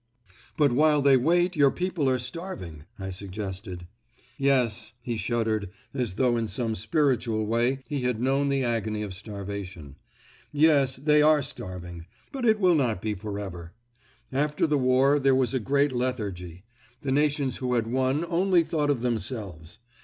[0.57, 3.85] "But while they wait your people are starving," I suggested.
[4.35, 9.13] "Yes." He shuddered as though in some spiritual way he had known the agony of
[9.13, 9.97] starvation.
[10.51, 13.73] "Yes, they are starving; but it will not be for ever.
[14.31, 16.63] After the war there was a great lethargy.
[17.01, 19.77] The nations who had won only thought of themselves.